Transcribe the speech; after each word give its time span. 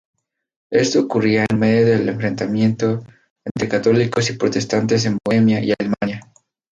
Esto 0.71 1.01
ocurría 1.01 1.45
en 1.47 1.59
medio 1.59 1.85
del 1.85 2.09
enfrentamiento 2.09 3.05
entre 3.45 3.69
católicos 3.69 4.27
y 4.31 4.35
protestantes 4.35 5.05
en 5.05 5.19
Bohemia 5.23 5.63
y 5.63 5.75
Alemania. 5.79 6.27